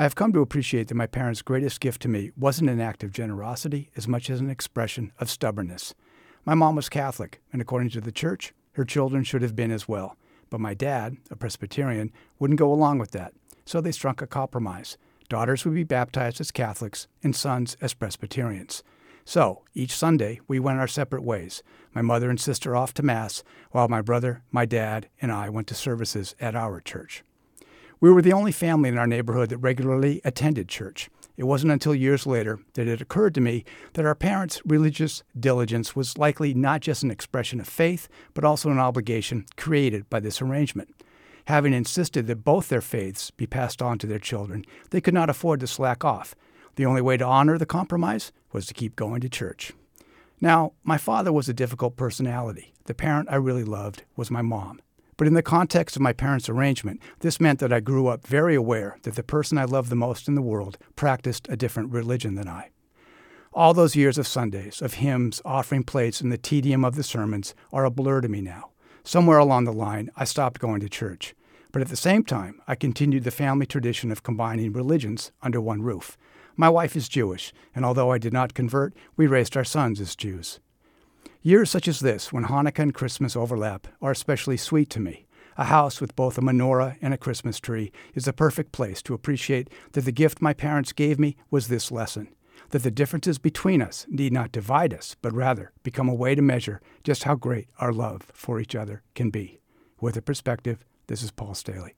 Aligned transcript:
I 0.00 0.04
have 0.04 0.14
come 0.14 0.32
to 0.34 0.40
appreciate 0.40 0.86
that 0.88 0.94
my 0.94 1.08
parents' 1.08 1.42
greatest 1.42 1.80
gift 1.80 2.02
to 2.02 2.08
me 2.08 2.30
wasn't 2.36 2.70
an 2.70 2.80
act 2.80 3.02
of 3.02 3.10
generosity 3.10 3.90
as 3.96 4.06
much 4.06 4.30
as 4.30 4.38
an 4.38 4.48
expression 4.48 5.10
of 5.18 5.28
stubbornness. 5.28 5.92
My 6.44 6.54
mom 6.54 6.76
was 6.76 6.88
Catholic, 6.88 7.42
and 7.52 7.60
according 7.60 7.90
to 7.90 8.00
the 8.00 8.12
church, 8.12 8.54
her 8.74 8.84
children 8.84 9.24
should 9.24 9.42
have 9.42 9.56
been 9.56 9.72
as 9.72 9.88
well. 9.88 10.16
But 10.50 10.60
my 10.60 10.72
dad, 10.72 11.16
a 11.32 11.36
Presbyterian, 11.36 12.12
wouldn't 12.38 12.60
go 12.60 12.72
along 12.72 12.98
with 12.98 13.10
that, 13.10 13.34
so 13.64 13.80
they 13.80 13.90
struck 13.90 14.22
a 14.22 14.28
compromise. 14.28 14.96
Daughters 15.28 15.64
would 15.64 15.74
be 15.74 15.82
baptized 15.82 16.40
as 16.40 16.52
Catholics 16.52 17.08
and 17.24 17.34
sons 17.34 17.76
as 17.80 17.92
Presbyterians. 17.92 18.84
So, 19.24 19.64
each 19.74 19.96
Sunday, 19.96 20.38
we 20.46 20.60
went 20.60 20.78
our 20.78 20.86
separate 20.86 21.24
ways. 21.24 21.64
My 21.92 22.02
mother 22.02 22.30
and 22.30 22.38
sister 22.38 22.76
off 22.76 22.94
to 22.94 23.02
Mass, 23.02 23.42
while 23.72 23.88
my 23.88 24.00
brother, 24.00 24.44
my 24.52 24.64
dad, 24.64 25.08
and 25.20 25.32
I 25.32 25.48
went 25.48 25.66
to 25.66 25.74
services 25.74 26.36
at 26.38 26.54
our 26.54 26.80
church. 26.80 27.24
We 28.00 28.12
were 28.12 28.22
the 28.22 28.32
only 28.32 28.52
family 28.52 28.88
in 28.88 28.98
our 28.98 29.08
neighborhood 29.08 29.48
that 29.48 29.58
regularly 29.58 30.20
attended 30.24 30.68
church. 30.68 31.10
It 31.36 31.44
wasn't 31.44 31.72
until 31.72 31.94
years 31.94 32.26
later 32.26 32.60
that 32.74 32.86
it 32.86 33.00
occurred 33.00 33.34
to 33.34 33.40
me 33.40 33.64
that 33.94 34.04
our 34.04 34.14
parents' 34.14 34.62
religious 34.64 35.24
diligence 35.38 35.96
was 35.96 36.16
likely 36.16 36.54
not 36.54 36.80
just 36.80 37.02
an 37.02 37.10
expression 37.10 37.60
of 37.60 37.66
faith, 37.66 38.08
but 38.34 38.44
also 38.44 38.70
an 38.70 38.78
obligation 38.78 39.46
created 39.56 40.08
by 40.08 40.20
this 40.20 40.40
arrangement. 40.40 40.94
Having 41.46 41.72
insisted 41.72 42.28
that 42.28 42.44
both 42.44 42.68
their 42.68 42.80
faiths 42.80 43.32
be 43.32 43.46
passed 43.46 43.82
on 43.82 43.98
to 43.98 44.06
their 44.06 44.18
children, 44.18 44.64
they 44.90 45.00
could 45.00 45.14
not 45.14 45.30
afford 45.30 45.58
to 45.60 45.66
slack 45.66 46.04
off. 46.04 46.36
The 46.76 46.86
only 46.86 47.02
way 47.02 47.16
to 47.16 47.24
honor 47.24 47.58
the 47.58 47.66
compromise 47.66 48.30
was 48.52 48.66
to 48.66 48.74
keep 48.74 48.94
going 48.94 49.20
to 49.22 49.28
church. 49.28 49.72
Now, 50.40 50.72
my 50.84 50.98
father 50.98 51.32
was 51.32 51.48
a 51.48 51.54
difficult 51.54 51.96
personality. 51.96 52.74
The 52.84 52.94
parent 52.94 53.28
I 53.28 53.36
really 53.36 53.64
loved 53.64 54.04
was 54.14 54.30
my 54.30 54.42
mom. 54.42 54.80
But 55.18 55.26
in 55.26 55.34
the 55.34 55.42
context 55.42 55.96
of 55.96 56.02
my 56.02 56.14
parents' 56.14 56.48
arrangement, 56.48 57.02
this 57.18 57.40
meant 57.40 57.58
that 57.58 57.72
I 57.72 57.80
grew 57.80 58.06
up 58.06 58.26
very 58.26 58.54
aware 58.54 58.96
that 59.02 59.16
the 59.16 59.22
person 59.22 59.58
I 59.58 59.64
loved 59.64 59.90
the 59.90 59.96
most 59.96 60.28
in 60.28 60.36
the 60.36 60.40
world 60.40 60.78
practiced 60.96 61.48
a 61.50 61.56
different 61.56 61.92
religion 61.92 62.36
than 62.36 62.48
I. 62.48 62.70
All 63.52 63.74
those 63.74 63.96
years 63.96 64.16
of 64.16 64.28
Sundays, 64.28 64.80
of 64.80 64.94
hymns, 64.94 65.42
offering 65.44 65.82
plates, 65.82 66.20
and 66.20 66.30
the 66.30 66.38
tedium 66.38 66.84
of 66.84 66.94
the 66.94 67.02
sermons 67.02 67.54
are 67.72 67.84
a 67.84 67.90
blur 67.90 68.20
to 68.20 68.28
me 68.28 68.40
now. 68.40 68.70
Somewhere 69.02 69.38
along 69.38 69.64
the 69.64 69.72
line, 69.72 70.08
I 70.16 70.24
stopped 70.24 70.60
going 70.60 70.80
to 70.80 70.88
church. 70.88 71.34
But 71.72 71.82
at 71.82 71.88
the 71.88 71.96
same 71.96 72.22
time, 72.22 72.60
I 72.68 72.76
continued 72.76 73.24
the 73.24 73.32
family 73.32 73.66
tradition 73.66 74.12
of 74.12 74.22
combining 74.22 74.72
religions 74.72 75.32
under 75.42 75.60
one 75.60 75.82
roof. 75.82 76.16
My 76.56 76.68
wife 76.68 76.94
is 76.94 77.08
Jewish, 77.08 77.52
and 77.74 77.84
although 77.84 78.12
I 78.12 78.18
did 78.18 78.32
not 78.32 78.54
convert, 78.54 78.94
we 79.16 79.26
raised 79.26 79.56
our 79.56 79.64
sons 79.64 80.00
as 80.00 80.14
Jews. 80.14 80.60
Years 81.42 81.70
such 81.70 81.86
as 81.86 82.00
this, 82.00 82.32
when 82.32 82.46
Hanukkah 82.46 82.80
and 82.80 82.94
Christmas 82.94 83.36
overlap, 83.36 83.86
are 84.02 84.10
especially 84.10 84.56
sweet 84.56 84.90
to 84.90 85.00
me. 85.00 85.26
A 85.56 85.64
house 85.64 86.00
with 86.00 86.16
both 86.16 86.36
a 86.36 86.40
menorah 86.40 86.96
and 87.00 87.14
a 87.14 87.18
Christmas 87.18 87.60
tree 87.60 87.92
is 88.14 88.24
the 88.24 88.32
perfect 88.32 88.72
place 88.72 89.02
to 89.02 89.14
appreciate 89.14 89.70
that 89.92 90.04
the 90.04 90.12
gift 90.12 90.42
my 90.42 90.52
parents 90.52 90.92
gave 90.92 91.18
me 91.18 91.36
was 91.50 91.68
this 91.68 91.90
lesson 91.90 92.28
that 92.70 92.82
the 92.82 92.90
differences 92.90 93.38
between 93.38 93.80
us 93.80 94.06
need 94.08 94.32
not 94.32 94.52
divide 94.52 94.92
us, 94.92 95.16
but 95.22 95.32
rather 95.32 95.72
become 95.82 96.08
a 96.08 96.14
way 96.14 96.34
to 96.34 96.42
measure 96.42 96.80
just 97.02 97.24
how 97.24 97.34
great 97.34 97.68
our 97.78 97.92
love 97.92 98.26
for 98.32 98.60
each 98.60 98.74
other 98.74 99.02
can 99.14 99.30
be. 99.30 99.60
With 100.00 100.16
a 100.16 100.22
perspective, 100.22 100.84
this 101.06 101.22
is 101.22 101.30
Paul 101.30 101.54
Staley. 101.54 101.97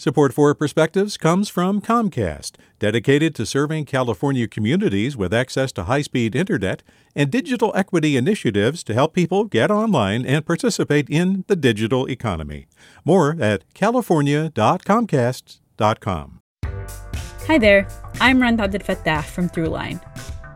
Support 0.00 0.32
for 0.32 0.54
Perspectives 0.54 1.16
comes 1.16 1.48
from 1.48 1.80
Comcast, 1.80 2.52
dedicated 2.78 3.34
to 3.34 3.44
serving 3.44 3.84
California 3.84 4.46
communities 4.46 5.16
with 5.16 5.34
access 5.34 5.72
to 5.72 5.82
high 5.90 6.02
speed 6.02 6.36
internet 6.36 6.84
and 7.16 7.32
digital 7.32 7.72
equity 7.74 8.16
initiatives 8.16 8.84
to 8.84 8.94
help 8.94 9.12
people 9.12 9.46
get 9.46 9.72
online 9.72 10.24
and 10.24 10.46
participate 10.46 11.10
in 11.10 11.42
the 11.48 11.56
digital 11.56 12.08
economy. 12.08 12.68
More 13.04 13.36
at 13.40 13.64
california.comcast.com. 13.74 16.40
Hi 17.48 17.58
there, 17.58 17.88
I'm 18.20 18.40
Rund 18.40 18.60
Abdelfatah 18.60 19.24
from 19.24 19.48
Throughline. 19.48 20.00